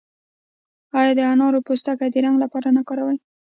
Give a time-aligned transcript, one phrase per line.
[0.99, 3.17] آیا د انارو پوستکي د رنګ لپاره نه کاروي؟